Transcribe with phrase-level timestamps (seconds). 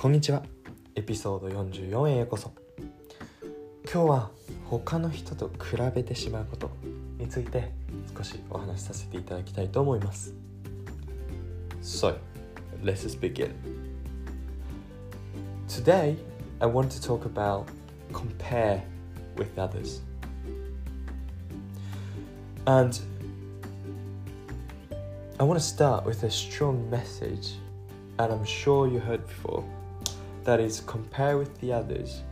[0.00, 0.44] こんにちは
[0.94, 2.52] エピソード44へようこそ
[3.92, 4.30] 今日は
[4.70, 6.70] 他の人と比べてしまうこと
[7.18, 7.72] について
[8.16, 10.32] 少しお話しさせていただきたいと思います
[11.82, 12.16] So,
[12.80, 13.50] let's begin
[15.66, 16.16] Today,
[16.60, 17.64] I want to talk about
[18.12, 18.84] compare
[19.36, 20.02] with others
[22.66, 23.00] and
[25.40, 27.56] I want to start with a strong message,
[28.20, 29.64] and I'm sure you heard before.
[30.48, 32.22] That is, compare with the others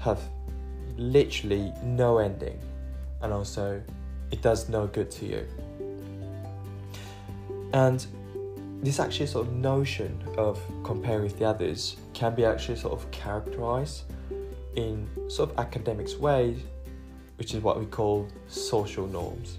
[0.00, 0.20] have
[0.96, 2.58] literally no ending,
[3.22, 3.80] and also
[4.32, 5.46] it does no good to you.
[7.72, 8.04] And
[8.82, 13.08] this actually sort of notion of comparing with the others can be actually sort of
[13.12, 14.02] characterized
[14.74, 16.58] in sort of academics ways,
[17.36, 19.58] which is what we call social norms.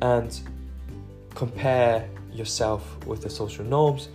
[0.00, 0.40] And
[1.34, 4.10] compare yourself with the social norms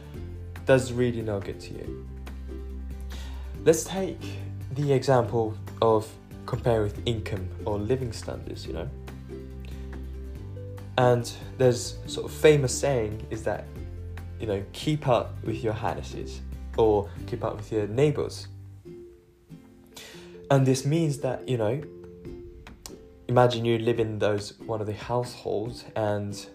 [0.68, 2.08] does really no good to you.
[3.64, 4.20] Let's take
[4.76, 6.08] the example of
[6.46, 8.90] compare with income or living standards, you know.
[10.98, 13.66] And there's sort of famous saying is that,
[14.40, 16.42] you know, keep up with your highnesses
[16.78, 18.48] or keep up with your neighbors.
[20.50, 21.82] And this means that, you know,
[23.28, 26.48] imagine you live in those one of the households and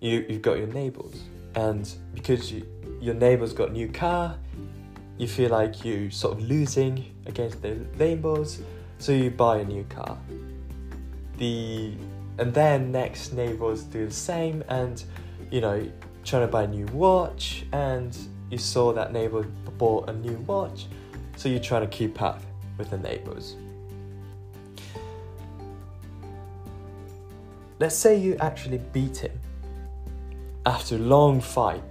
[0.00, 1.22] you you've got your neighbors,
[1.54, 2.66] and because you,
[3.00, 4.36] your neighbors got a new car,
[5.18, 8.60] you feel like you sort of losing against the neighbors,
[8.98, 10.18] so you buy a new car.
[11.38, 11.92] The
[12.38, 15.02] and then next neighbors do the same, and
[15.50, 15.88] you know
[16.24, 18.16] trying to buy a new watch, and
[18.50, 19.42] you saw that neighbor
[19.78, 20.86] bought a new watch,
[21.36, 22.42] so you're trying to keep up
[22.78, 23.56] with the neighbors.
[27.78, 29.38] Let's say you actually beat him
[30.66, 31.82] after a long fight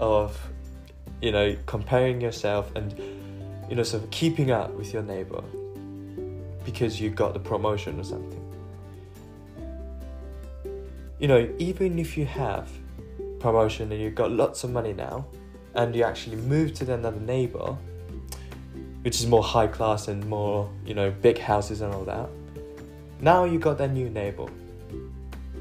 [0.00, 0.38] of
[1.20, 2.92] you know comparing yourself and
[3.68, 5.42] you know sort of keeping up with your neighbor
[6.64, 8.40] because you got the promotion or something.
[11.18, 12.68] You know even if you have
[13.40, 15.26] promotion and you've got lots of money now
[15.74, 17.76] and you actually move to another neighbor
[19.02, 22.28] which is more high class and more you know big houses and all that
[23.20, 24.46] now you got that new neighbor.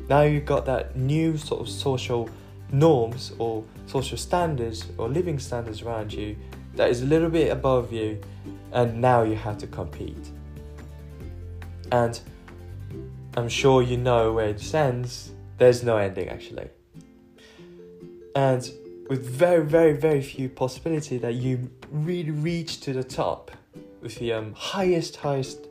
[0.09, 2.29] Now you got that new sort of social
[2.73, 6.35] norms or social standards or living standards around you
[6.75, 8.19] that is a little bit above you
[8.71, 10.29] and now you have to compete.
[11.91, 12.19] And
[13.37, 15.31] i'm sure you know where it ends.
[15.57, 16.69] There's no ending actually.
[18.35, 18.69] And
[19.09, 23.51] with very very very few possibility that you really reach to the top
[24.01, 25.67] with the um, highest highest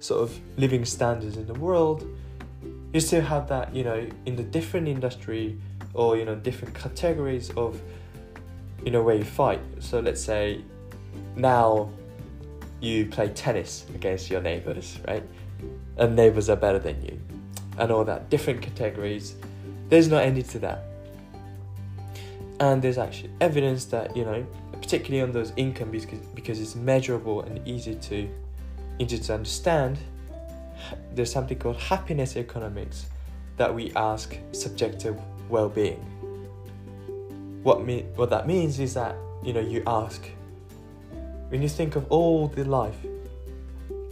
[0.00, 2.06] sort of living standards in the world
[2.92, 5.58] you still have that you know in the different industry
[5.94, 7.80] or you know different categories of
[8.84, 9.60] you know where you fight.
[9.78, 10.62] So let's say
[11.36, 11.90] now
[12.80, 15.22] you play tennis against your neighbors right?
[15.98, 17.18] And neighbors are better than you
[17.78, 18.30] and all that.
[18.30, 19.34] Different categories.
[19.88, 20.84] There's no end to that.
[22.60, 27.42] And there's actually evidence that you know particularly on those income because, because it's measurable
[27.42, 28.28] and easy to
[28.98, 29.98] easy to understand
[31.14, 33.06] there's something called happiness economics
[33.56, 35.18] that we ask subjective
[35.50, 36.00] well-being.
[37.62, 40.22] What me what that means is that you know you ask
[41.50, 42.96] when you think of all the life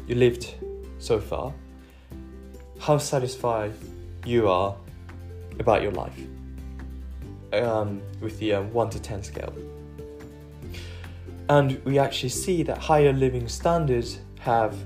[0.06, 0.54] you lived
[0.98, 1.54] so far,
[2.80, 3.72] how satisfied
[4.24, 4.74] you are
[5.60, 6.18] about your life
[7.52, 9.54] um, with the um, 1 to 10 scale.
[11.48, 14.76] And we actually see that higher living standards have,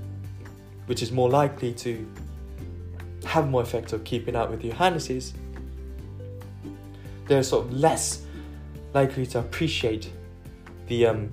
[0.85, 2.07] which is more likely to
[3.25, 5.33] have more effect of keeping up with your harnesses,
[7.27, 8.25] they're sort of less
[8.93, 10.09] likely to appreciate
[10.87, 11.29] the um,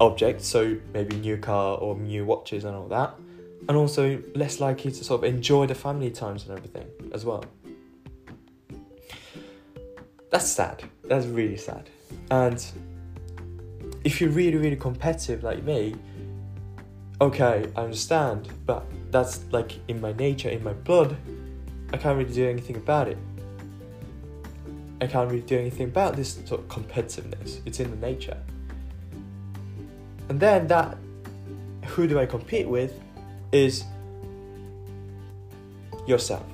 [0.00, 3.14] object, so maybe new car or new watches and all that,
[3.68, 7.44] and also less likely to sort of enjoy the family times and everything as well.
[10.30, 10.82] That's sad.
[11.04, 11.88] That's really sad.
[12.30, 12.64] And
[14.02, 15.94] if you're really, really competitive like me,
[17.20, 21.16] okay, I understand, but that's like in my nature, in my blood.
[21.92, 23.18] I can't really do anything about it.
[25.00, 27.60] I can't really do anything about this sort of competitiveness.
[27.66, 28.36] It's in the nature.
[30.28, 30.96] And then that
[31.86, 32.98] who do I compete with
[33.52, 33.84] is
[36.06, 36.44] yourself.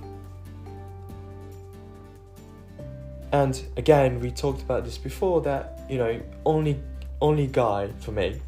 [3.33, 6.81] And again, we talked about this before that, you know, only
[7.21, 8.41] only guy for me,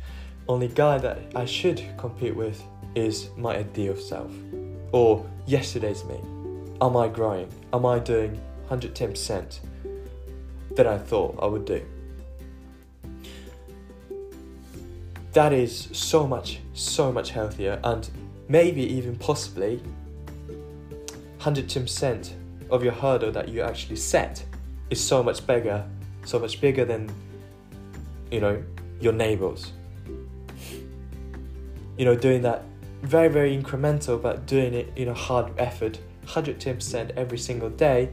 [0.48, 2.62] only guy that I should compete with
[2.94, 4.32] is my ideal self.
[4.92, 6.18] Or yesterday's me.
[6.80, 7.48] Am I growing?
[7.72, 9.60] Am I doing 110%?
[10.76, 11.82] Than I thought I would do.
[15.32, 18.08] that is so much, so much healthier, and
[18.48, 19.80] maybe even possibly
[21.40, 22.32] 110%
[22.70, 24.44] of your hurdle that you actually set
[24.90, 25.84] is so much bigger,
[26.24, 27.10] so much bigger than,
[28.30, 28.62] you know,
[29.00, 29.72] your neighbors.
[31.96, 32.64] You know, doing that
[33.02, 38.10] very, very incremental, but doing it in a hard effort, 110% every single day,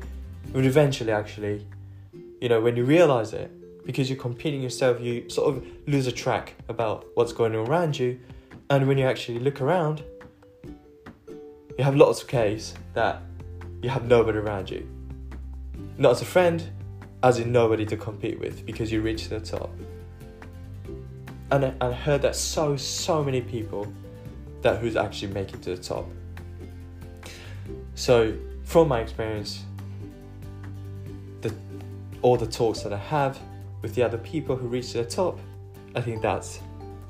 [0.54, 1.68] would eventually actually,
[2.42, 3.52] you know, when you realize it,
[3.86, 7.98] because you're competing yourself, you sort of lose a track about what's going on around
[7.98, 8.20] you.
[8.70, 10.04] And when you actually look around,
[10.66, 13.22] you have lots of case that
[13.82, 14.88] you have nobody around you.
[15.98, 16.64] Not as a friend,
[17.24, 19.72] as in nobody to compete with because you reach the top.
[21.52, 23.92] And I, I heard that so, so many people
[24.62, 26.06] that who's actually making to the top.
[27.96, 29.64] So, from my experience,
[31.42, 31.54] the
[32.22, 33.40] all the talks that I have
[33.82, 35.40] with the other people who reach the top,
[35.96, 36.60] I think that's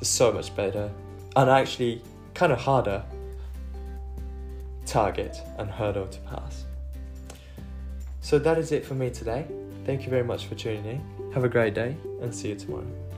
[0.02, 0.90] so much better
[1.36, 2.02] and actually
[2.34, 3.04] kind of harder
[4.86, 6.66] target and hurdle to pass.
[8.22, 9.46] So that is it for me today.
[9.86, 11.32] Thank you very much for tuning in.
[11.34, 13.09] Have a great day and see you tomorrow.